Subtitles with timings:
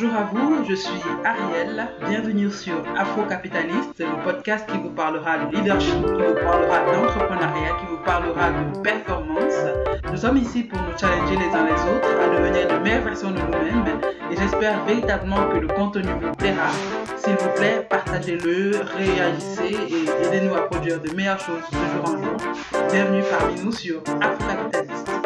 [0.00, 1.88] Bonjour à vous, je suis Ariel.
[2.08, 7.86] Bienvenue sur Afro-Capitaliste, le podcast qui vous parlera de leadership, qui vous parlera d'entrepreneuriat, qui
[7.86, 9.54] vous parlera de performance.
[10.08, 13.32] Nous sommes ici pour nous challenger les uns les autres à devenir de meilleures versions
[13.32, 16.70] de nous-mêmes et j'espère véritablement que le contenu vous plaira.
[17.16, 22.22] S'il vous plaît, partagez-le, réagissez et aidez-nous à produire de meilleures choses de jour en
[22.22, 22.36] jour.
[22.92, 25.17] Bienvenue parmi nous sur Afro-Capitaliste.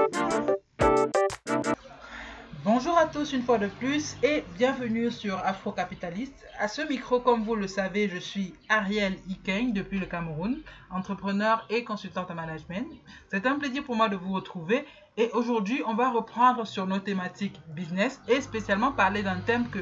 [2.84, 6.44] Bonjour à tous une fois de plus et bienvenue sur Afro-Capitaliste.
[6.58, 10.58] À ce micro, comme vous le savez, je suis Ariel Ikeng depuis le Cameroun,
[10.90, 12.88] entrepreneur et consultante en management.
[13.28, 14.84] C'est un plaisir pour moi de vous retrouver
[15.16, 19.78] et aujourd'hui, on va reprendre sur nos thématiques business et spécialement parler d'un thème que,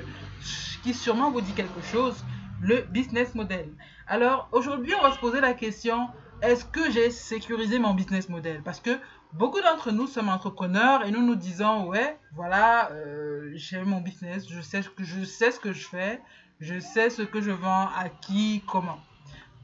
[0.83, 2.23] qui sûrement vous dit quelque chose,
[2.61, 3.73] le business model.
[4.09, 6.09] Alors aujourd'hui, on va se poser la question,
[6.43, 8.61] est-ce que j'ai sécurisé mon business model?
[8.63, 8.99] Parce que
[9.33, 14.49] Beaucoup d'entre nous sommes entrepreneurs et nous nous disons ouais voilà euh, j'ai mon business
[14.49, 15.05] je sais ce que
[15.73, 16.21] je fais
[16.59, 18.99] je sais ce que je vends à qui comment.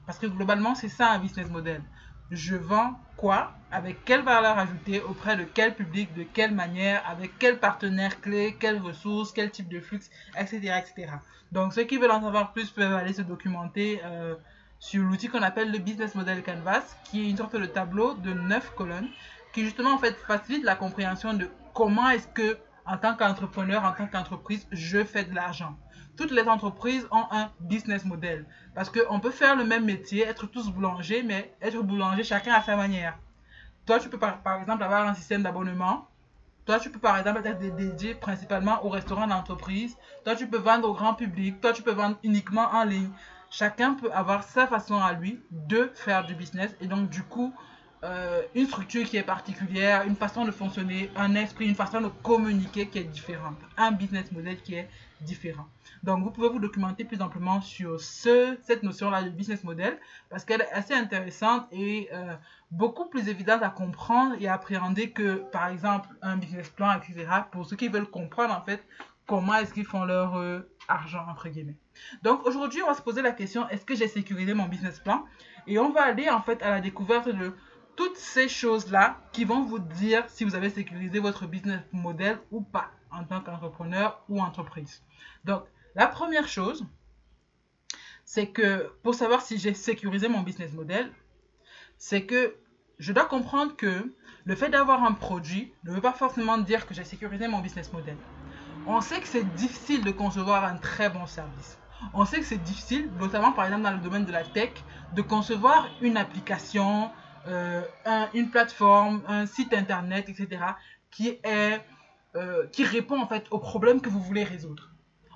[0.06, 1.82] Parce que globalement c'est ça un business model.
[2.30, 3.52] Je vends quoi?
[3.70, 5.00] Avec quelle valeur ajoutée?
[5.00, 6.14] Auprès de quel public?
[6.14, 7.02] De quelle manière?
[7.08, 8.56] Avec quel partenaire clé?
[8.58, 10.00] Quelles ressources quel type de flux?
[10.38, 11.18] Etc etc
[11.52, 14.34] donc ceux qui veulent en savoir plus peuvent aller se documenter euh,
[14.78, 18.32] sur l'outil qu'on appelle le business model canvas qui est une sorte de tableau de
[18.32, 19.08] 9 colonnes
[19.56, 23.92] qui justement en fait facilite la compréhension de comment est-ce que en tant qu'entrepreneur, en
[23.92, 25.78] tant qu'entreprise, je fais de l'argent.
[26.18, 30.46] Toutes les entreprises ont un business model parce qu'on peut faire le même métier, être
[30.46, 33.16] tous boulangers, mais être boulanger chacun à sa manière.
[33.86, 36.06] Toi, tu peux par, par exemple avoir un système d'abonnement.
[36.66, 39.96] Toi, tu peux par exemple être dédié principalement au restaurant d'entreprise.
[40.24, 41.62] Toi, tu peux vendre au grand public.
[41.62, 43.08] Toi, tu peux vendre uniquement en ligne.
[43.50, 47.54] Chacun peut avoir sa façon à lui de faire du business et donc du coup,
[48.06, 52.08] euh, une structure qui est particulière, une façon de fonctionner, un esprit, une façon de
[52.22, 54.88] communiquer qui est différente, un business model qui est
[55.22, 55.66] différent.
[56.04, 59.98] Donc, vous pouvez vous documenter plus amplement sur ce, cette notion-là de business model
[60.30, 62.34] parce qu'elle est assez intéressante et euh,
[62.70, 67.26] beaucoup plus évidente à comprendre et à appréhender que, par exemple, un business plan, etc.
[67.50, 68.86] pour ceux qui veulent comprendre en fait
[69.26, 71.76] comment est-ce qu'ils font leur euh, argent, entre guillemets.
[72.22, 75.24] Donc, aujourd'hui, on va se poser la question, est-ce que j'ai sécurisé mon business plan?
[75.66, 77.52] Et on va aller en fait à la découverte de
[77.96, 82.60] toutes ces choses-là qui vont vous dire si vous avez sécurisé votre business model ou
[82.60, 85.02] pas en tant qu'entrepreneur ou entreprise.
[85.44, 85.64] Donc,
[85.94, 86.84] la première chose,
[88.24, 91.10] c'est que pour savoir si j'ai sécurisé mon business model,
[91.96, 92.56] c'est que
[92.98, 94.14] je dois comprendre que
[94.44, 97.92] le fait d'avoir un produit ne veut pas forcément dire que j'ai sécurisé mon business
[97.92, 98.16] model.
[98.86, 101.78] On sait que c'est difficile de concevoir un très bon service.
[102.12, 104.72] On sait que c'est difficile, notamment par exemple dans le domaine de la tech,
[105.14, 107.10] de concevoir une application,
[107.48, 107.82] euh,
[108.34, 110.62] une plateforme, un site internet, etc.,
[111.10, 111.80] qui, est,
[112.34, 114.90] euh, qui répond en fait aux problèmes que vous voulez résoudre.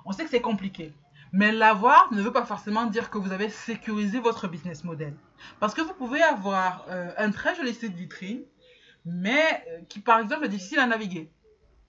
[0.05, 0.93] On sait que c'est compliqué.
[1.33, 5.13] Mais l'avoir ne veut pas forcément dire que vous avez sécurisé votre business model.
[5.59, 8.41] Parce que vous pouvez avoir euh, un très joli site vitrine,
[9.05, 11.31] mais qui par exemple est difficile à naviguer.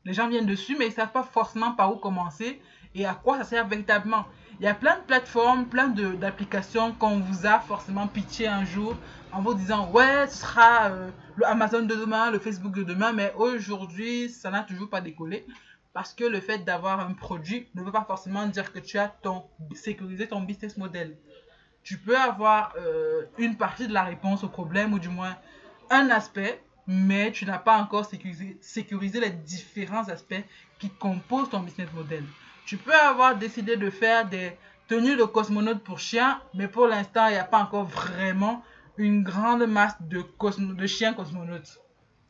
[0.05, 2.61] Les gens viennent dessus, mais ils ne savent pas forcément par où commencer
[2.95, 4.25] et à quoi ça sert véritablement.
[4.63, 8.97] Il y a plein de plateformes, plein d'applications qu'on vous a forcément pitché un jour
[9.33, 13.13] en vous disant ouais, ce sera euh, le Amazon de demain, le Facebook de demain,
[13.13, 15.45] mais aujourd'hui, ça n'a toujours pas décollé.
[15.93, 19.09] Parce que le fait d'avoir un produit ne veut pas forcément dire que tu as
[19.09, 19.43] ton,
[19.75, 21.17] sécurisé ton business model.
[21.83, 25.37] Tu peux avoir euh, une partie de la réponse au problème, ou du moins
[25.91, 30.45] un aspect, mais tu n'as pas encore sécurisé, sécurisé les différents aspects
[30.79, 32.23] qui composent ton business model.
[32.67, 34.57] Tu peux avoir décidé de faire des
[34.89, 38.63] tenues de cosmonautes pour chiens, mais pour l'instant, il n'y a pas encore vraiment
[38.97, 40.25] une grande masse de,
[40.87, 41.81] chiens cosmonautes.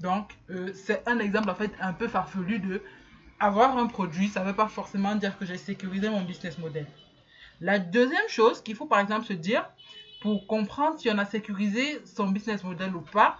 [0.00, 2.82] Donc, euh, c'est un exemple en fait un peu farfelu de
[3.40, 6.86] avoir un produit, ça ne veut pas forcément dire que j'ai sécurisé mon business model.
[7.60, 9.68] La deuxième chose qu'il faut par exemple se dire
[10.20, 13.38] pour comprendre si on a sécurisé son business model ou pas,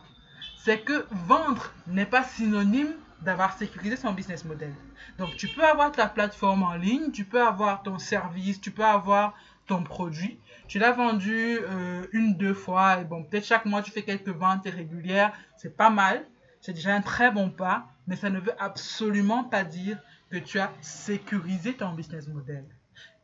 [0.57, 2.95] c'est que vendre n'est pas synonyme
[3.25, 4.73] d'avoir sécurisé son business model.
[5.19, 8.85] Donc, tu peux avoir ta plateforme en ligne, tu peux avoir ton service, tu peux
[8.85, 9.35] avoir
[9.67, 10.39] ton produit.
[10.69, 14.29] Tu l'as vendu euh, une, deux fois, et bon, peut-être chaque mois tu fais quelques
[14.29, 16.25] ventes régulières, c'est pas mal,
[16.61, 19.99] c'est déjà un très bon pas, mais ça ne veut absolument pas dire
[20.31, 22.65] que tu as sécurisé ton business model.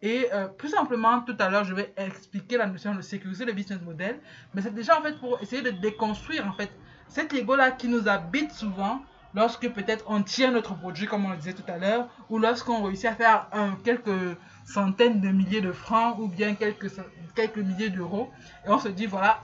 [0.02, 3.52] Et euh, plus simplement, tout à l'heure, je vais expliquer la notion de sécuriser le
[3.52, 4.20] business model,
[4.54, 6.70] mais c'est déjà en fait pour essayer de déconstruire en fait
[7.08, 9.02] cet ego-là qui nous habite souvent
[9.34, 12.82] lorsque peut-être on tient notre produit, comme on le disait tout à l'heure, ou lorsqu'on
[12.82, 13.46] réussit à faire
[13.84, 16.90] quelques centaines de milliers de francs ou bien quelques,
[17.34, 18.30] quelques milliers d'euros,
[18.66, 19.40] et on se dit, voilà,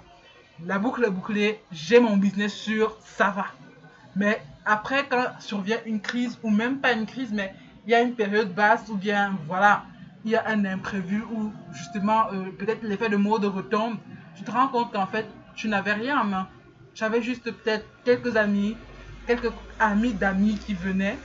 [0.64, 3.46] la boucle est bouclée, j'ai mon business sûr, ça va.
[4.16, 7.54] Mais après, quand survient une crise, ou même pas une crise, mais
[7.86, 9.84] il y a une période basse ou bien voilà,
[10.24, 13.96] il y a un imprévu ou justement euh, peut-être l'effet de mode retombe,
[14.36, 16.48] tu te rends compte qu'en fait tu n'avais rien en main.
[16.94, 18.76] J'avais juste peut-être quelques amis,
[19.26, 21.18] quelques amis d'amis qui venaient,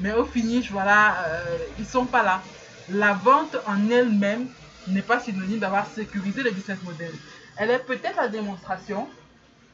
[0.00, 2.42] mais au finish, voilà, euh, ils sont pas là.
[2.88, 4.46] La vente en elle-même
[4.88, 7.12] n'est pas synonyme d'avoir sécurisé le business model.
[7.56, 9.08] Elle est peut-être la démonstration,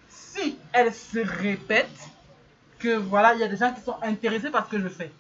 [0.09, 1.97] si elle se répète,
[2.79, 5.11] que voilà, il y a des gens qui sont intéressés par ce que je fais.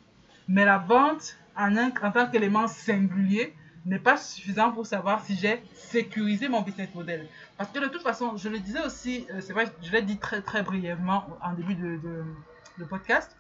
[0.49, 3.55] Mais la vente en, tant qu'élément singulier
[3.87, 7.27] n'est pas suffisant pour savoir si j'ai sécurisé mon business model.
[7.57, 10.19] Parce que de toute façon, je le disais aussi, euh, c'est vrai, je l'ai dit
[10.19, 12.01] très très brièvement en début de,
[12.89, 13.37] podcast,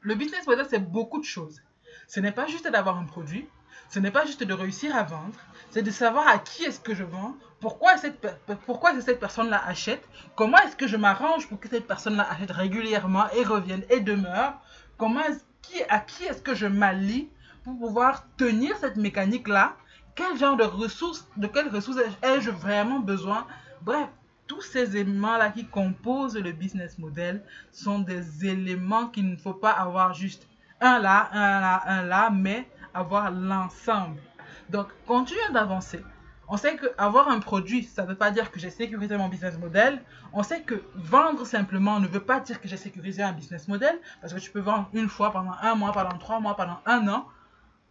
[0.00, 1.62] le business model c'est beaucoup de choses.
[2.08, 3.46] Ce n'est pas juste d'avoir un produit,
[3.90, 5.38] ce n'est pas juste de réussir à vendre,
[5.70, 8.26] c'est de savoir à qui est-ce que je vends, pourquoi, cette,
[8.66, 13.30] pourquoi cette personne-là achète, comment est-ce que je m'arrange pour que cette personne-là achète régulièrement
[13.32, 14.60] et revienne et demeure,
[14.96, 15.22] comment
[15.62, 17.28] qui, à qui est-ce que je m'allie
[17.64, 19.76] pour pouvoir tenir cette mécanique-là,
[20.14, 23.46] quel genre de ressources, de quelles ressources ai-je vraiment besoin?
[23.82, 24.08] Bref,
[24.46, 29.70] tous ces éléments-là qui composent le business model sont des éléments qu'il ne faut pas
[29.70, 30.48] avoir juste
[30.80, 34.20] un là, un là, un là, mais avoir l'ensemble.
[34.68, 36.02] Donc, continuons d'avancer.
[36.48, 39.56] On sait qu'avoir un produit, ça ne veut pas dire que j'ai sécurisé mon business
[39.56, 40.02] model.
[40.32, 43.96] On sait que vendre simplement ne veut pas dire que j'ai sécurisé un business model,
[44.20, 47.06] parce que tu peux vendre une fois pendant un mois, pendant trois mois, pendant un
[47.06, 47.28] an,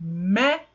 [0.02, 0.66] mais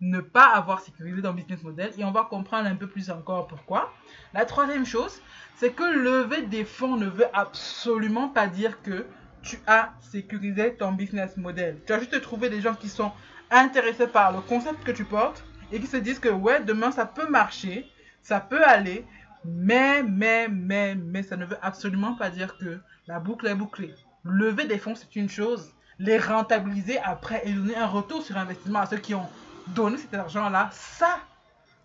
[0.00, 3.48] ne pas avoir sécurisé ton business model et on va comprendre un peu plus encore
[3.48, 3.92] pourquoi.
[4.32, 5.20] La troisième chose,
[5.56, 9.06] c'est que lever des fonds ne veut absolument pas dire que
[9.42, 11.78] tu as sécurisé ton business model.
[11.86, 13.12] Tu as juste trouvé des gens qui sont
[13.50, 17.06] intéressés par le concept que tu portes et qui se disent que ouais, demain ça
[17.06, 17.90] peut marcher,
[18.22, 19.04] ça peut aller,
[19.44, 23.94] mais, mais, mais, mais ça ne veut absolument pas dire que la boucle est bouclée.
[24.24, 25.72] Lever des fonds, c'est une chose.
[25.98, 29.28] Les rentabiliser après et donner un retour sur investissement à ceux qui ont
[29.74, 31.18] donner cet argent-là, ça,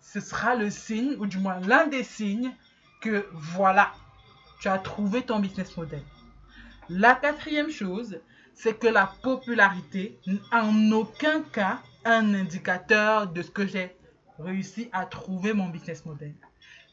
[0.00, 2.52] ce sera le signe, ou du moins l'un des signes,
[3.00, 3.92] que voilà,
[4.60, 6.02] tu as trouvé ton business model.
[6.88, 8.18] La quatrième chose,
[8.54, 13.94] c'est que la popularité n'est en aucun cas un indicateur de ce que j'ai
[14.38, 16.34] réussi à trouver mon business model.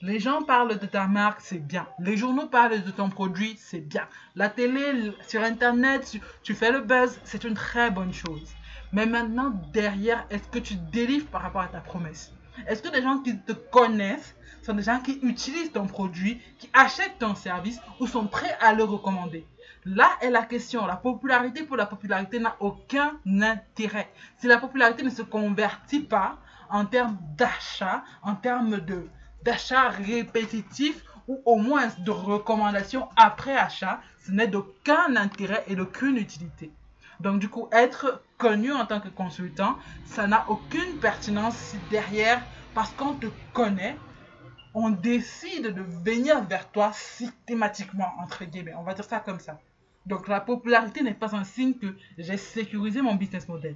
[0.04, 1.88] Les gens parlent de ta marque, c'est bien.
[2.00, 4.08] Les journaux parlent de ton produit, c'est bien.
[4.36, 8.52] La télé, sur Internet, tu fais le buzz, c'est une très bonne chose.
[8.94, 12.34] Mais maintenant, derrière, est-ce que tu délivres par rapport à ta promesse?
[12.66, 16.68] Est-ce que les gens qui te connaissent sont des gens qui utilisent ton produit, qui
[16.74, 19.46] achètent ton service ou sont prêts à le recommander?
[19.86, 20.88] Là est la question.
[20.88, 24.12] La popularité pour la popularité n'a aucun intérêt.
[24.38, 26.40] Si la popularité ne se convertit pas
[26.72, 29.08] en termes d'achat, en termes de
[29.44, 36.18] d'achat répétitif ou au moins de recommandation après achat, ce n'est d'aucun intérêt et d'aucune
[36.18, 36.72] utilité.
[37.20, 42.42] Donc du coup, être connu en tant que consultant, ça n'a aucune pertinence derrière,
[42.74, 43.96] parce qu'on te connaît,
[44.74, 48.74] on décide de venir vers toi systématiquement, entre guillemets.
[48.76, 49.60] On va dire ça comme ça.
[50.06, 53.76] Donc la popularité n'est pas un signe que j'ai sécurisé mon business model.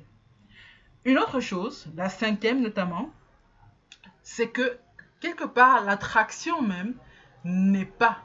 [1.04, 3.12] Une autre chose, la cinquième notamment,
[4.24, 4.80] c'est que
[5.26, 6.94] quelque part, l'attraction même
[7.44, 8.20] n'est pas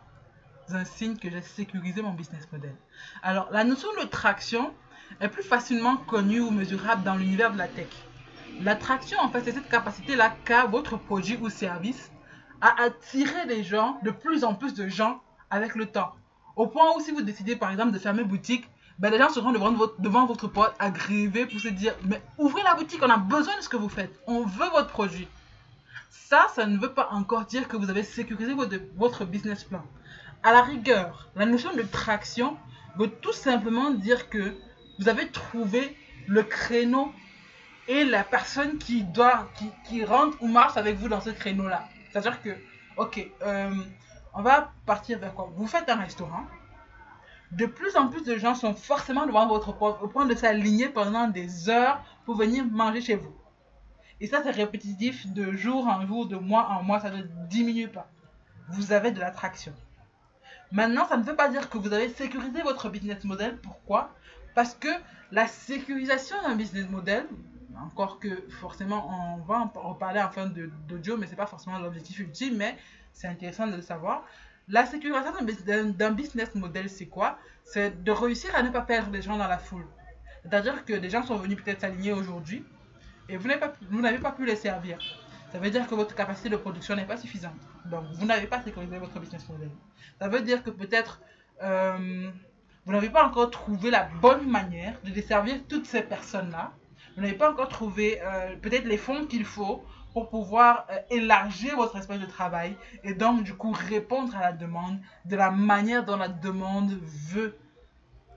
[0.69, 2.76] un signe que j'ai sécurisé mon business model.
[3.23, 4.73] Alors, la notion de traction,
[5.20, 7.88] est plus facilement connue ou mesurable dans l'univers de la tech.
[8.61, 12.12] L'attraction, en fait, c'est cette capacité-là qu'a votre produit ou service
[12.61, 16.14] à attirer des gens, de plus en plus de gens avec le temps.
[16.54, 19.50] Au point où si vous décidez par exemple de fermer boutique, ben, les gens seront
[19.50, 23.16] devant votre, devant votre porte aggravés pour se dire mais ouvrez la boutique, on a
[23.16, 25.26] besoin de ce que vous faites, on veut votre produit.
[26.11, 28.52] Ça, ça ne veut pas encore dire que vous avez sécurisé
[28.97, 29.85] votre, business plan.
[30.43, 32.57] À la rigueur, la notion de traction
[32.97, 34.57] veut tout simplement dire que
[34.99, 37.12] vous avez trouvé le créneau
[37.87, 39.49] et la personne qui doit,
[39.85, 41.85] qui rentre ou marche avec vous dans ce créneau-là.
[42.11, 42.57] C'est-à-dire que,
[42.97, 43.71] ok, euh,
[44.35, 45.49] on va partir vers quoi?
[45.55, 46.45] Vous faites un restaurant.
[47.52, 50.88] De plus en plus de gens sont forcément devant votre porte au point de s'aligner
[50.88, 53.33] pendant des heures pour venir manger chez vous.
[54.21, 57.89] Et ça, c'est répétitif de jour en jour, de mois en mois, ça ne diminue
[57.89, 58.09] pas.
[58.69, 59.73] Vous avez de l'attraction.
[60.73, 63.57] Maintenant, ça ne veut pas dire que vous avez sécurisé votre business model.
[63.57, 64.15] Pourquoi?
[64.55, 64.89] Parce que
[65.33, 67.27] la sécurisation d'un business model,
[67.83, 68.29] encore que
[68.61, 72.57] forcément on va en parler en fin d'audio, mais ce n'est pas forcément l'objectif ultime,
[72.57, 72.77] mais
[73.12, 74.25] c'est intéressant de le savoir.
[74.69, 75.33] La sécurisation
[75.97, 77.39] d'un business model, c'est quoi?
[77.65, 79.87] C'est de réussir à ne pas perdre des gens dans la foule.
[80.43, 82.65] C'est-à-dire que des gens sont venus peut-être s'aligner aujourd'hui
[83.30, 83.60] et vous n'avez
[84.18, 84.99] pas, pas pu les servir.
[85.52, 87.54] Ça veut dire que votre capacité de production n'est pas suffisante.
[87.87, 89.70] Donc, vous n'avez pas sécurisé votre business model.
[90.18, 91.20] Ça veut dire que peut-être
[91.62, 92.30] euh,
[92.87, 96.72] vous n'avez pas encore trouvé la bonne manière de desservir toutes ces personnes-là.
[97.14, 101.76] Vous n'avez pas encore trouvé euh, peut-être les fonds qu'il faut pour pouvoir euh, élargir
[101.76, 106.04] votre espace de travail et donc du coup répondre à la demande de la manière
[106.04, 107.56] dont la demande veut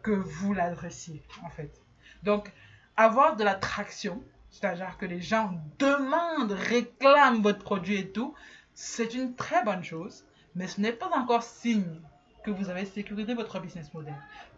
[0.02, 1.82] que vous l'adressiez en fait.
[2.24, 2.52] Donc
[2.98, 4.24] avoir de l'attraction,
[4.54, 8.36] c'est-à-dire que les gens demandent, réclament votre produit et tout,
[8.76, 12.00] c'est une très bonne chose, mais ce n'est pas encore signe
[12.44, 14.14] que vous avez sécurisé votre business model.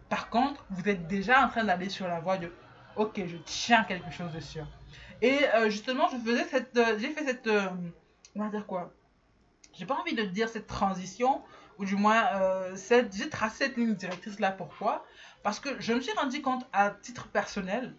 [0.09, 2.51] Par contre, vous êtes déjà en train d'aller sur la voie de
[2.97, 4.67] OK, je tiens quelque chose de sûr.
[5.21, 7.69] Et euh, justement, je faisais cette euh, j'ai fait cette euh,
[8.35, 8.91] on va dire quoi?
[9.73, 11.41] J'ai pas envie de dire cette transition
[11.77, 12.25] ou du moins
[12.75, 15.05] cette j'ai tracé cette ligne directrice là pourquoi?
[15.41, 17.93] Parce que je me suis rendu compte à titre personnel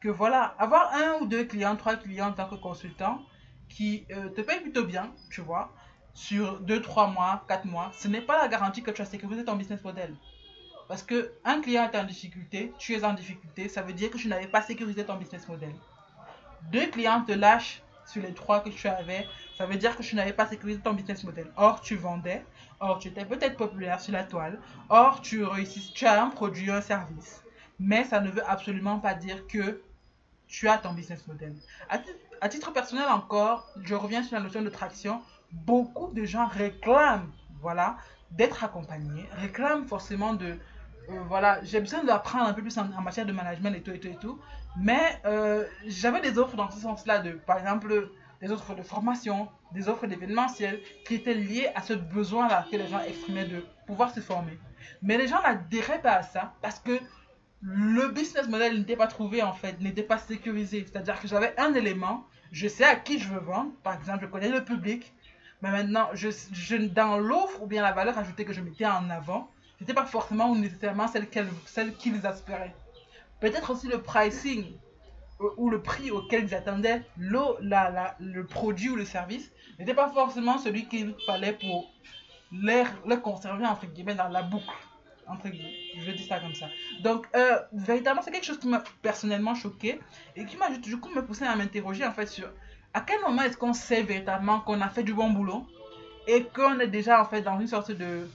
[0.00, 3.22] que voilà, avoir un ou deux clients, trois clients en tant que consultant
[3.68, 5.72] qui te payent plutôt bien, tu vois,
[6.14, 9.44] sur 2, 3 mois, 4 mois, ce n'est pas la garantie que tu as sécurisé
[9.44, 10.14] ton business model.
[10.88, 14.16] Parce que un client est en difficulté, tu es en difficulté, ça veut dire que
[14.16, 15.74] tu n'avais pas sécurisé ton business model.
[16.72, 20.16] Deux clients te lâchent sur les trois que tu avais, ça veut dire que tu
[20.16, 21.52] n'avais pas sécurisé ton business model.
[21.56, 22.44] Or, tu vendais,
[22.80, 26.70] or, tu étais peut-être populaire sur la toile, or, tu réussis, tu as un produit,
[26.70, 27.44] un service.
[27.78, 29.82] Mais ça ne veut absolument pas dire que
[30.48, 31.54] tu as ton business model.
[32.40, 35.20] À, titre personnel encore, je reviens sur la notion de traction
[35.52, 37.96] beaucoup de gens réclament, voilà,
[38.30, 40.58] d'être accompagnés, réclament forcément de,
[41.10, 44.00] euh, voilà, j'ai besoin d'apprendre un peu plus en, matière de management et tout et
[44.00, 44.38] tout et tout,
[44.76, 49.48] mais euh, j'avais des offres dans ce sens-là, de, par exemple, des offres de formation,
[49.72, 54.10] des offres d'événementiel qui étaient liées à ce besoin-là que les gens exprimaient de pouvoir
[54.10, 54.58] se former.
[55.02, 57.00] Mais les gens n'adhéraient pas à ça parce que
[57.60, 60.86] le business model n'était pas trouvé en fait, n'était pas sécurisé.
[60.86, 64.26] C'est-à-dire que j'avais un élément, je sais à qui je veux vendre, par exemple, je
[64.26, 65.12] connais le public,
[65.62, 66.08] mais maintenant,
[66.94, 69.50] dans l'offre ou bien la valeur ajoutée que je mettais en avant,
[69.80, 72.74] n'était pas forcément ou nécessairement celle qu'ils espéraient.
[73.40, 74.72] Peut-être aussi le pricing
[75.40, 80.58] euh, ou le prix auquel ils attendaient le produit ou le service n'était pas forcément
[80.58, 81.92] celui qu'il fallait pour
[82.50, 84.64] les, les, conserver entre guillemets dans la boucle.
[85.28, 86.68] Entre je dis ça comme ça.
[87.00, 90.00] Donc, euh, véritablement, c'est quelque chose qui m'a personnellement choqué
[90.36, 92.48] et qui m'a du coup me poussé à m'interroger en fait sur
[92.94, 95.66] à quel moment est-ce qu'on sait véritablement qu'on a fait du bon boulot
[96.26, 98.28] et qu'on est déjà en fait dans une sorte de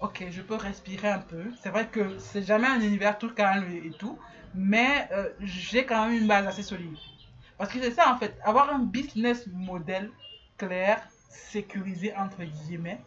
[0.00, 1.44] ok je peux respirer un peu.
[1.60, 4.18] C'est vrai que c'est jamais un univers tout calme et, tout
[4.54, 6.96] mais euh, j'ai quand même une base assez solide.
[7.58, 10.10] Parce que c'est ça en fait avoir un business model
[10.56, 13.00] clair sécurisé entre guillemets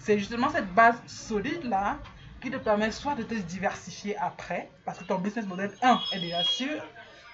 [0.00, 1.98] c'est justement cette base solide là
[2.40, 6.20] qui te permet soit de te diversifier après parce que ton business model 1 est
[6.20, 6.82] déjà sûr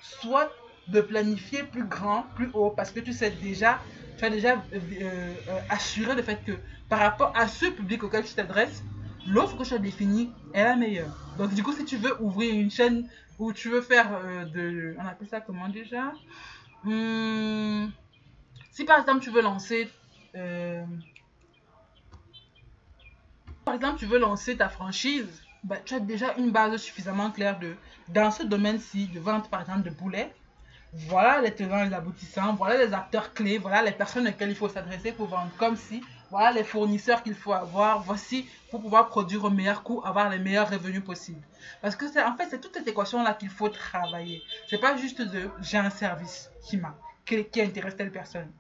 [0.01, 0.53] soit
[0.87, 3.83] de planifier plus grand, plus haut, parce que tu sais déjà,
[4.17, 6.53] tu as déjà euh, euh, assuré le fait que
[6.89, 8.87] par rapport à ce public auquel tu t'adresses,
[9.25, 11.17] l'offre que tu as définie est la meilleure.
[11.35, 13.09] Donc du coup, si tu veux ouvrir une chaîne
[13.39, 14.95] où tu veux faire euh, de...
[14.99, 16.15] On appelle ça comment déjà?
[16.85, 17.89] Hmm,
[18.71, 19.93] Si par exemple tu veux lancer...
[23.67, 27.59] par exemple, tu veux lancer ta franchise, bah, tu as déjà une base suffisamment claire
[27.59, 27.75] de,
[28.09, 30.33] dans ce domaine-ci, de vente par exemple de poulets
[30.93, 34.57] voilà les tenants et les aboutissants, voilà les acteurs clés, voilà les personnes auxquelles il
[34.57, 39.09] faut s'adresser pour vendre comme si, voilà les fournisseurs qu'il faut avoir, voici pour pouvoir
[39.09, 41.43] produire au meilleur coût, avoir les meilleurs revenus possibles.
[41.83, 44.43] Parce que c'est en fait c'est toute cette équation là qu'il faut travailler.
[44.69, 46.95] C'est pas juste de j'ai un service qui m'a
[47.27, 48.51] qui, qui intéresse telle personne.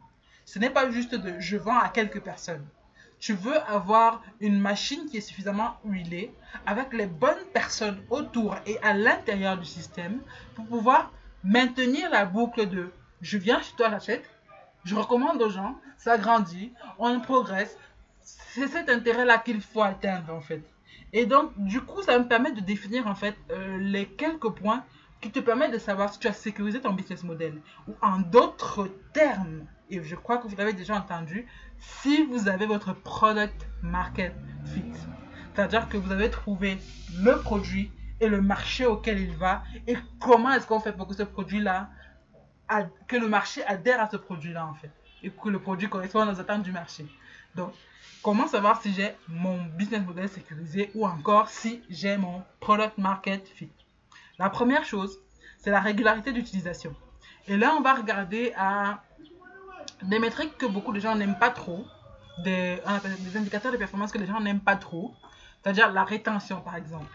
[0.45, 2.67] Ce n'est pas juste de je vends à quelques personnes.
[3.19, 6.33] Tu veux avoir une machine qui est suffisamment huilée
[6.67, 10.21] avec les bonnes personnes autour et à l'intérieur du système
[10.55, 12.93] pour pouvoir maintenir la boucle de
[13.23, 14.29] je viens chez toi, j'achète,
[14.85, 17.77] je recommande aux gens, ça grandit, on progresse.
[18.21, 20.63] C'est cet intérêt-là qu'il faut atteindre en fait.
[21.13, 24.85] Et donc, du coup, ça me permet de définir en fait euh, les quelques points
[25.21, 27.61] qui te permettent de savoir si tu as sécurisé ton business model.
[27.89, 31.47] Ou en d'autres termes, et je crois que vous l'avez déjà entendu,
[31.79, 34.35] si vous avez votre product market
[34.67, 34.83] fit.
[35.55, 36.79] C'est-à-dire que vous avez trouvé
[37.19, 37.91] le produit
[38.21, 41.91] et le marché auquel il va et comment est-ce qu'on fait pour que ce produit-là,
[43.07, 44.91] que le marché adhère à ce produit-là en fait
[45.23, 47.07] et que le produit corresponde aux attentes du marché.
[47.55, 47.73] Donc,
[48.23, 53.49] comment savoir si j'ai mon business model sécurisé ou encore si j'ai mon product market
[53.49, 53.71] fit?
[54.39, 55.19] La première chose,
[55.59, 56.95] c'est la régularité d'utilisation.
[57.49, 59.03] Et là, on va regarder à
[60.03, 61.87] des métriques que beaucoup de gens n'aiment pas trop,
[62.45, 62.81] des,
[63.35, 65.15] indicateurs de performance que les gens n'aiment pas trop,
[65.63, 67.11] c'est-à-dire la rétention par exemple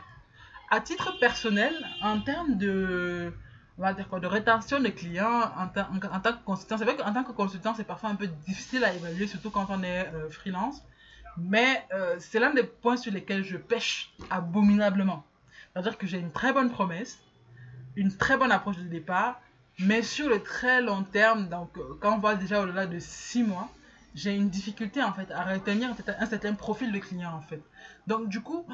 [0.71, 3.33] à titre personnel, en termes de,
[3.77, 6.95] on va dire quoi, de rétention des clients en, en, tant que consultant, c'est vrai
[6.95, 10.07] qu'en tant que consultant, c'est parfois un peu difficile à évaluer, surtout quand on est
[10.07, 10.81] euh, freelance.
[11.37, 15.25] Mais euh, c'est l'un des points sur lesquels je pêche abominablement.
[15.73, 17.19] C'est-à-dire que j'ai une très bonne promesse,
[17.97, 19.41] une très bonne approche de départ,
[19.81, 23.43] mais sur le très long terme, donc euh, quand on voit déjà au-delà de six
[23.43, 23.69] mois,
[24.13, 27.61] j'ai une difficulté en fait à retenir un certain profil de client en fait.
[28.07, 28.65] Donc du coup,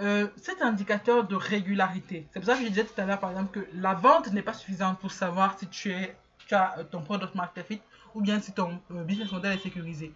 [0.00, 3.30] euh, cet indicateur de régularité, c'est pour ça que je disais tout à l'heure par
[3.30, 7.02] exemple que la vente n'est pas suffisante pour savoir si tu, es, tu as ton
[7.02, 7.80] product market fit
[8.14, 10.14] ou bien si ton business model est sécurisé.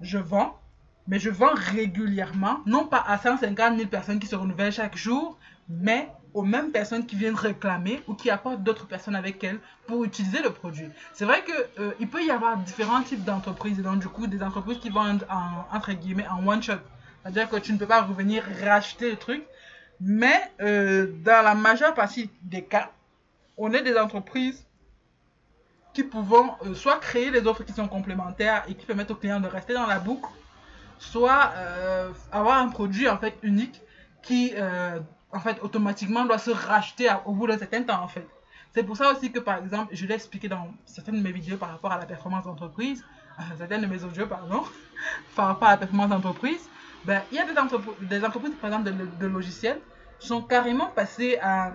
[0.00, 0.58] Je vends,
[1.06, 5.38] mais je vends régulièrement, non pas à 150 000 personnes qui se renouvellent chaque jour,
[5.68, 10.04] mais aux mêmes personnes qui viennent réclamer ou qui apportent d'autres personnes avec elles pour
[10.04, 10.88] utiliser le produit.
[11.12, 14.42] C'est vrai que euh, il peut y avoir différents types d'entreprises, donc du coup des
[14.42, 16.74] entreprises qui vendent en, entre guillemets en one shot,
[17.22, 19.44] c'est-à-dire que tu ne peux pas revenir racheter le truc,
[20.00, 22.90] mais euh, dans la majeure partie des cas,
[23.56, 24.64] on est des entreprises
[25.94, 29.40] qui pouvons euh, soit créer des offres qui sont complémentaires et qui permettent aux clients
[29.40, 30.28] de rester dans la boucle,
[31.00, 31.52] soit
[32.32, 33.80] avoir un produit en fait unique
[34.20, 34.52] qui
[35.32, 38.26] en fait automatiquement doit se racheter au bout d'un certain temps en fait.
[38.74, 41.56] C'est pour ça aussi que par exemple, je l'ai expliqué dans certaines de mes vidéos
[41.56, 43.04] par rapport à la performance d'entreprise,
[43.40, 44.62] euh, certaines de mes audios pardon,
[45.36, 46.68] par rapport à la performance d'entreprise,
[47.04, 47.54] ben, il y a des,
[48.06, 49.80] des entreprises par exemple de, de logiciels
[50.18, 51.74] sont carrément passées à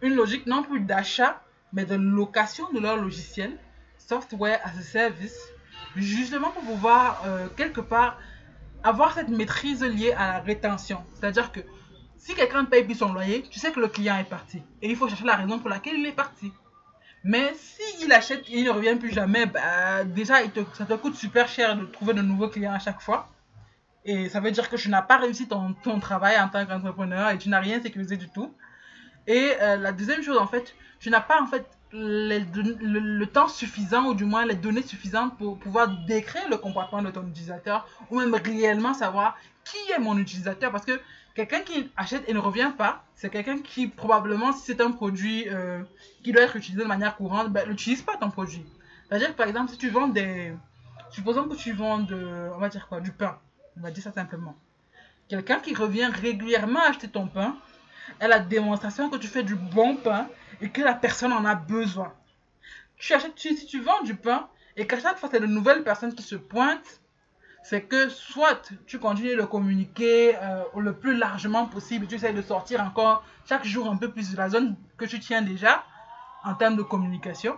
[0.00, 1.40] une logique non plus d'achat
[1.74, 3.58] mais de location de leur logiciel,
[3.98, 5.36] software as a service,
[5.96, 8.18] justement pour pouvoir euh, quelque part
[8.84, 11.04] avoir cette maîtrise liée à la rétention.
[11.14, 11.60] C'est-à-dire que
[12.24, 14.62] si quelqu'un paye plus son loyer, tu sais que le client est parti.
[14.80, 16.50] Et il faut chercher la raison pour laquelle il est parti.
[17.22, 20.36] Mais s'il achète et il ne revient plus jamais, bah, déjà
[20.72, 23.28] ça te coûte super cher de trouver de nouveaux clients à chaque fois.
[24.06, 27.36] Et ça veut dire que tu n'as pas réussi ton, travail en tant qu'entrepreneur et
[27.36, 28.54] tu n'as rien sécurisé du tout.
[29.26, 34.06] Et euh, la deuxième chose, en fait, tu n'as pas en fait le, temps suffisant
[34.06, 38.18] ou du moins les données suffisantes pour pouvoir décrire le comportement de ton utilisateur ou
[38.18, 40.98] même réellement savoir qui est mon utilisateur parce que
[41.34, 45.48] quelqu'un qui achète et ne revient pas, c'est quelqu'un qui probablement si c'est un produit
[45.48, 45.82] euh,
[46.22, 48.64] qui doit être utilisé de manière courante, ben, n'utilise pas ton produit.
[49.08, 50.54] C'est-à-dire que par exemple si tu vends des...
[51.10, 52.50] Supposons que tu vends de...
[52.54, 53.38] On va dire quoi Du pain.
[53.76, 54.56] On va dire ça simplement.
[55.28, 57.56] Quelqu'un qui revient régulièrement acheter ton pain
[58.20, 60.28] est la démonstration que tu fais du bon pain
[60.60, 62.12] et que la personne en a besoin.
[62.96, 66.14] Tu achètes, si tu vends du pain et qu'à chaque fois c'est de nouvelles personnes
[66.14, 67.00] qui se pointent,
[67.64, 72.42] c'est que soit tu continues de communiquer euh, le plus largement possible, tu essaies de
[72.42, 75.82] sortir encore chaque jour un peu plus de la zone que tu tiens déjà
[76.44, 77.56] en termes de communication.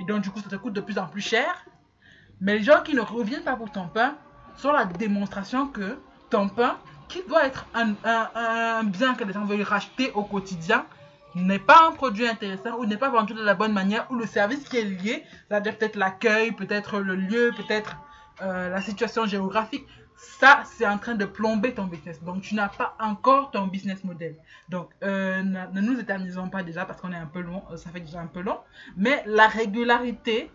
[0.00, 1.64] Et donc du coup ça te coûte de plus en plus cher.
[2.40, 4.16] Mais les gens qui ne reviennent pas pour ton pain
[4.56, 5.96] sont la démonstration que
[6.28, 6.76] ton pain,
[7.08, 10.86] qui doit être un, un, un bien que les gens veulent racheter au quotidien,
[11.36, 14.26] n'est pas un produit intéressant ou n'est pas vendu de la bonne manière ou le
[14.26, 17.96] service qui est lié, c'est-à-dire peut-être l'accueil, peut-être le lieu, peut-être
[18.42, 22.22] euh, la situation géographique, ça c'est en train de plomber ton business.
[22.22, 24.36] Donc tu n'as pas encore ton business model.
[24.68, 27.90] Donc euh, ne, nous éternisons pas déjà parce qu'on est un peu long, euh, ça
[27.90, 28.58] fait déjà un peu long,
[28.96, 30.50] mais la régularité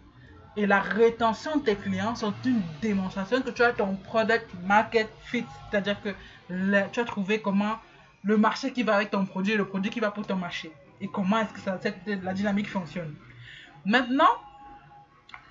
[0.57, 5.09] et la rétention de tes clients sont une démonstration que tu as ton product market
[5.21, 6.09] fit, c'est-à-dire que
[6.91, 7.77] tu as trouvé comment
[8.23, 10.71] le marché qui va avec ton produit et le produit qui va pour ton marché.
[10.99, 13.15] Et comment est-ce que la dynamique fonctionne.
[13.85, 14.27] Maintenant,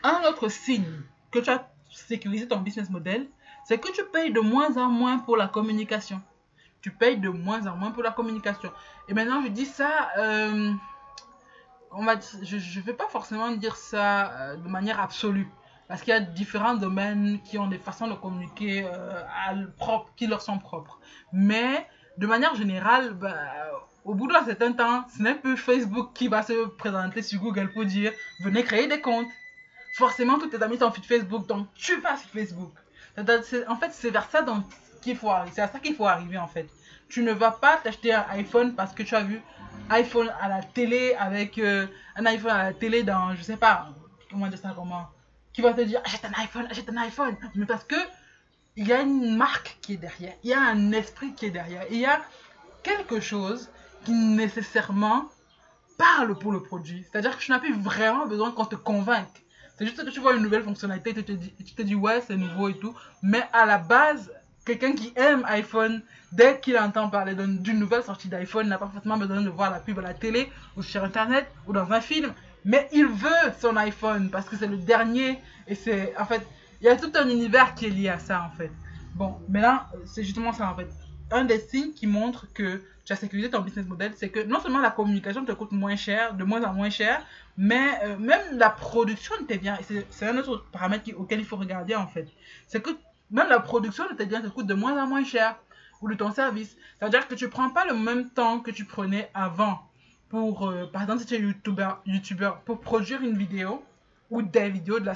[0.02, 3.28] un autre signe que tu as sécurisé ton business model,
[3.64, 6.20] c'est que tu payes de moins en moins pour la communication.
[6.80, 8.70] Tu payes de moins en moins pour la communication.
[9.08, 10.72] Et maintenant, je dis ça, euh,
[11.90, 15.48] on va, je ne vais pas forcément dire ça euh, de manière absolue.
[15.88, 19.66] Parce qu'il y a différents domaines qui ont des façons de communiquer euh,
[20.16, 21.00] qui leur sont propres.
[21.32, 21.86] Mais
[22.18, 23.34] de manière générale, bah,
[24.04, 27.70] au bout d'un certain temps, ce n'est plus Facebook qui va se présenter sur Google
[27.72, 29.28] pour dire venez créer des comptes.
[29.94, 32.72] Forcément, tous tes amis sont sur Facebook, donc tu vas sur Facebook.
[33.16, 34.44] En fait, c'est vers ça
[35.00, 35.30] qu'il faut.
[35.52, 36.68] C'est à ça qu'il faut arriver en fait.
[37.08, 39.40] Tu ne vas pas t'acheter un iPhone parce que tu as vu
[39.90, 43.88] iPhone à la télé avec euh, un iPhone à la télé dans, je sais pas,
[44.30, 45.08] comment dire ça, comment,
[45.52, 47.36] qui va te dire achète un iPhone, achète un iPhone.
[47.54, 47.96] Mais parce que
[48.76, 51.50] il y a une marque qui est derrière, il y a un esprit qui est
[51.50, 52.20] derrière, il y a
[52.82, 53.70] quelque chose
[54.04, 55.28] qui nécessairement
[55.96, 57.04] parle pour le produit.
[57.10, 59.44] C'est-à-dire que tu n'as plus vraiment besoin qu'on te convainque.
[59.78, 62.20] C'est juste que tu vois une nouvelle fonctionnalité, tu te dis, tu te dis ouais,
[62.26, 62.94] c'est nouveau et tout.
[63.22, 64.32] Mais à la base,
[64.66, 69.16] quelqu'un qui aime iPhone, dès qu'il entend parler d'une nouvelle sortie d'iPhone, n'a pas forcément
[69.16, 72.32] besoin de voir la pub à la télé ou sur Internet ou dans un film.
[72.64, 75.38] Mais il veut son iPhone parce que c'est le dernier
[75.68, 76.44] et c'est en fait
[76.80, 78.70] il y a tout un univers qui est lié à ça en fait.
[79.14, 80.88] Bon, maintenant, c'est justement ça en fait.
[81.30, 84.60] Un des signes qui montre que tu as sécurisé ton business model, c'est que non
[84.60, 87.24] seulement la communication te coûte moins cher, de moins en moins cher,
[87.56, 89.78] mais euh, même la production de tes biens,
[90.10, 92.28] c'est un autre paramètre auquel il faut regarder en fait.
[92.66, 92.90] C'est que
[93.30, 95.56] même la production de tes biens te coûte de moins en moins cher.
[96.00, 96.76] ou de ton service.
[96.98, 99.80] C'est-à-dire que tu ne prends pas le même temps que tu prenais avant
[100.28, 103.82] pour, euh, par exemple, si tu es youtubeur, youtubeur, pour produire une vidéo
[104.30, 105.14] ou des vidéos de la,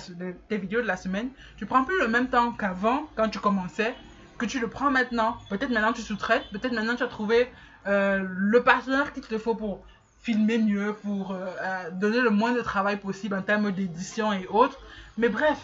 [0.48, 3.94] des vidéos de la semaine, tu prends plus le même temps qu'avant quand tu commençais
[4.42, 5.36] que tu le prends maintenant.
[5.48, 7.48] Peut-être maintenant tu sous-traites, peut-être maintenant tu as trouvé
[7.86, 9.84] euh, le partenaire qu'il te faut pour
[10.20, 14.78] filmer mieux, pour euh, donner le moins de travail possible en termes d'édition et autres.
[15.16, 15.58] Mais bref,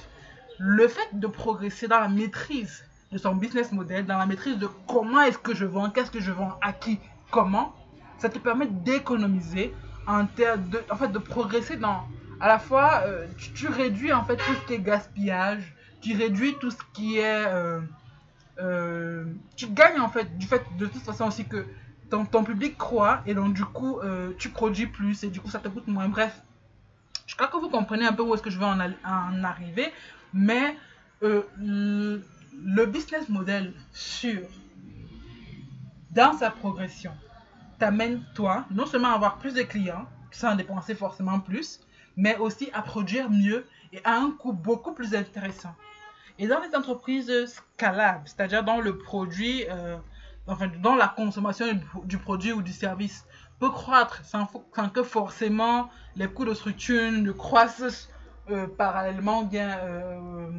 [0.59, 4.69] le fait de progresser dans la maîtrise de son business model, dans la maîtrise de
[4.87, 7.01] comment est-ce que je vends, qu'est-ce que je vends, à qui,
[7.33, 7.75] comment,
[8.19, 9.75] ça te permet d'économiser
[10.07, 12.05] en de, en fait, de progresser dans,
[12.41, 16.55] à la fois, euh, tu, réduis en fait tout ce qui est gaspillage, tu réduis
[16.61, 17.47] tout ce qui est,
[18.59, 19.25] euh, euh,
[19.57, 21.64] tu gagnes en fait du fait de toute façon aussi que
[22.11, 24.01] ton, public croit et donc du coup
[24.38, 26.09] tu produis plus et du coup ça te coûte moins.
[26.09, 26.40] Bref,
[27.27, 29.92] je crois que vous comprenez un peu où est-ce que je veux en, arriver,
[30.33, 30.77] mais
[31.21, 34.40] le business model sur
[36.12, 37.12] dans sa progression
[37.79, 41.81] t'amène toi non seulement à avoir plus de clients, sans dépenser forcément plus,
[42.16, 45.75] mais aussi à produire mieux et à un coût beaucoup plus intéressant.
[46.38, 49.96] Et dans les entreprises scalables, c'est-à-dire dans le produit, euh,
[50.46, 51.66] enfin dans la consommation
[52.05, 53.27] du produit ou du service
[53.59, 58.09] peut croître sans, que forcément les coûts de structure ne croissent
[58.51, 60.51] euh, parallèlement bien euh,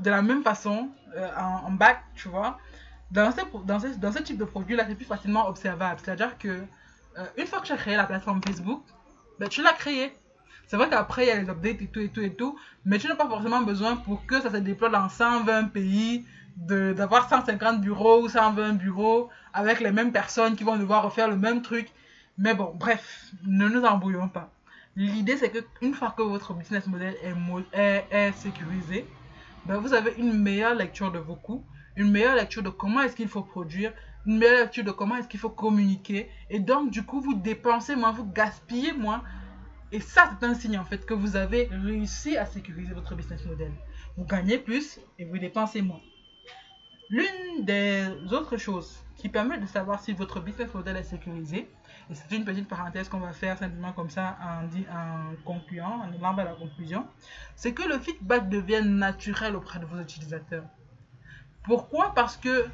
[0.00, 0.90] de la même façon
[1.36, 2.58] en, bac, tu vois
[3.14, 6.00] dans ce, dans ce, dans ce type de produit-là, c'est plus facilement observable.
[6.02, 8.82] C'est-à-dire que euh, une fois que tu as créé la plateforme Facebook,
[9.38, 10.12] ben, tu l'as créée.
[10.66, 12.98] C'est vrai qu'après, il y a les updates et tout et tout et tout, mais
[12.98, 16.24] tu n'as pas forcément besoin pour que ça se déploie dans 120 pays,
[16.56, 21.36] d'avoir 150 bureaux ou 120 bureaux avec les mêmes personnes qui vont devoir refaire le
[21.36, 21.88] même truc.
[22.38, 24.50] Mais bon, bref, ne nous embrouillons pas.
[24.96, 27.34] L'idée, c'est qu'une fois que votre business model est,
[27.78, 29.06] est, est sécurisé,
[29.66, 31.64] ben, vous avez une meilleure lecture de vos coûts
[31.96, 33.92] une meilleure lecture de comment est-ce qu'il faut produire,
[34.26, 36.28] une meilleure lecture de comment est-ce qu'il faut communiquer.
[36.50, 39.22] Et donc, du coup, vous dépensez moins, vous gaspillez moins.
[39.94, 43.46] Et ça, c'est un signe en fait que vous avez réussi à sécuriser votre business
[43.46, 43.70] model.
[44.16, 46.00] Vous gagnez plus et vous dépensez moins.
[47.10, 51.70] L'une des autres choses qui permet de savoir si votre business model est sécurisé,
[52.10, 56.12] et c'est une petite parenthèse qu'on va faire simplement comme ça en, en concluant, en
[56.12, 57.06] allant vers la conclusion,
[57.54, 60.64] c'est que le feedback devienne naturel auprès de vos utilisateurs.
[61.62, 62.12] Pourquoi?
[62.16, 62.66] Parce que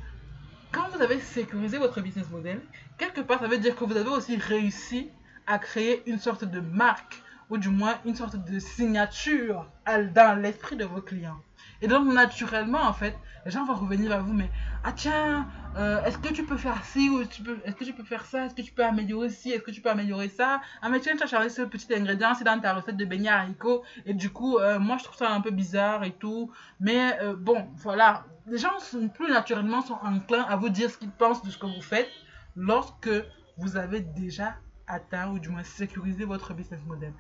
[0.73, 2.63] quand vous avez sécurisé votre business model,
[2.97, 5.11] quelque part, ça veut dire que vous avez aussi réussi
[5.51, 9.67] à créer une sorte de marque ou du moins une sorte de signature
[10.15, 11.41] dans l'esprit de vos clients.
[11.83, 14.51] Et donc, naturellement, en fait, les gens vont revenir vers vous, mais
[14.85, 18.25] ah tiens, euh, est-ce que tu peux faire ci ou est-ce que tu peux faire
[18.25, 20.61] ça Est-ce que tu peux améliorer ci Est-ce que tu peux améliorer ça?
[20.83, 23.31] Ah, mais tiens, tu as chargé ce petit ingrédient, c'est dans ta recette de beignet
[23.31, 23.83] haricots.
[24.07, 26.53] Et du coup, euh, moi, je trouve ça un peu bizarre et tout.
[26.79, 28.27] Mais euh, bon, voilà.
[28.47, 28.71] Les gens,
[29.15, 32.11] plus naturellement, sont enclins à vous dire ce qu'ils pensent de ce que vous faites
[32.57, 33.11] lorsque
[33.57, 34.55] vous avez déjà
[34.91, 37.13] atteint ou du moins sécurisé votre business model.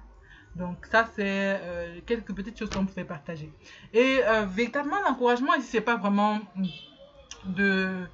[0.57, 3.53] Donc ça, c'est euh, quelques petites choses qu'on pouvait partager.
[3.93, 6.41] Et euh, véritablement, l'encouragement ici, c'est pas vraiment
[7.45, 8.07] de,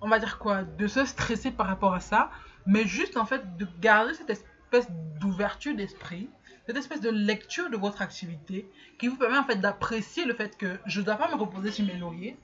[0.00, 2.30] on va dire quoi, de se stresser par rapport à ça,
[2.66, 6.28] mais juste en fait de garder cette espèce d'ouverture d'esprit,
[6.66, 10.56] cette espèce de lecture de votre activité qui vous permet en fait d'apprécier le fait
[10.58, 12.36] que je ne dois pas me reposer sur mes lauriers,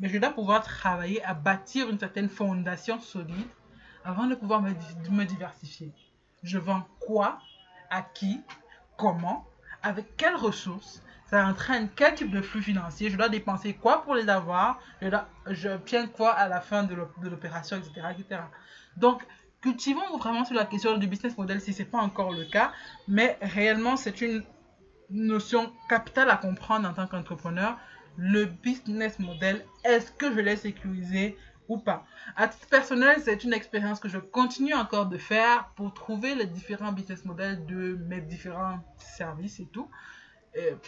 [0.00, 3.46] mais je dois pouvoir travailler à bâtir une certaine fondation solide
[4.04, 5.92] avant de pouvoir me, diversifier.
[6.42, 7.38] Je vends quoi
[7.90, 8.40] à qui,
[8.96, 9.46] comment,
[9.82, 14.14] avec quelles ressources, ça entraîne quel type de flux financier, je dois dépenser quoi pour
[14.14, 18.42] les avoir, je, tiens quoi à la fin de l'opération, etc., etc.
[18.96, 19.22] Donc,
[19.60, 22.72] cultivons vraiment sur la question du business model si ce n'est pas encore le cas,
[23.06, 24.42] mais réellement, c'est une
[25.10, 27.76] notion capitale à comprendre en tant qu'entrepreneur.
[28.16, 31.36] Le business model, est-ce que je l'ai sécurisé
[31.68, 32.04] ou pas.
[32.36, 36.46] À titre personnel, c'est une expérience que je continue encore de faire pour trouver les
[36.46, 39.88] différents business models de mes différents services et tout.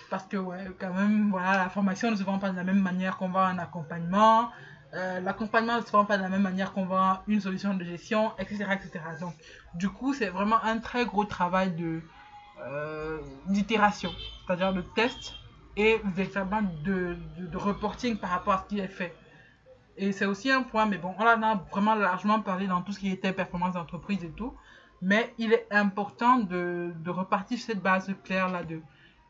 [0.08, 2.80] parce que, ouais, quand même, voilà, la formation ne se vend pas de la même
[2.80, 4.50] manière qu'on vend un accompagnement.
[4.94, 7.84] Euh, l'accompagnement ne se vend pas de la même manière qu'on vend une solution de
[7.84, 8.66] gestion, etc.
[8.72, 9.00] etc.
[9.20, 9.34] Donc,
[9.74, 12.02] du coup, c'est vraiment un très gros travail de
[12.66, 14.10] euh, d'itération,
[14.46, 15.34] c'est-à-dire de test
[15.76, 19.14] et véritablement de, de reporting par rapport à ce qui est fait.
[19.96, 22.92] Et c'est aussi un point, mais bon, on en a vraiment largement parlé dans tout
[22.92, 24.54] ce qui était performance d'entreprise et tout.
[25.02, 28.80] Mais il est important de, de repartir cette base claire là de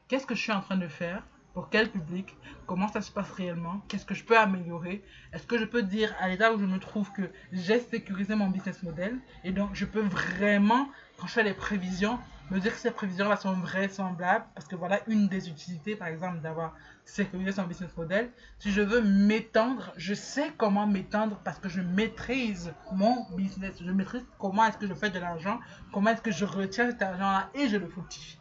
[0.09, 1.23] qu'est-ce que je suis en train de faire,
[1.55, 5.59] pour quel public, comment ça se passe réellement, qu'est-ce que je peux améliorer, est-ce que
[5.59, 9.19] je peux dire à l'état où je me trouve que j'ai sécurisé mon business model
[9.45, 12.19] et donc je peux vraiment, quand je fais les prévisions,
[12.51, 16.41] me dire que ces prévisions-là sont vraisemblables parce que voilà une des utilités par exemple
[16.41, 18.31] d'avoir sécurisé son business model.
[18.59, 23.91] Si je veux m'étendre, je sais comment m'étendre parce que je maîtrise mon business, je
[23.91, 25.61] maîtrise comment est-ce que je fais de l'argent,
[25.93, 28.39] comment est-ce que je retiens cet argent-là et je le fructifie.